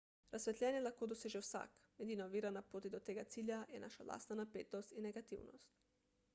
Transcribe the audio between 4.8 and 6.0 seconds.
in negativnost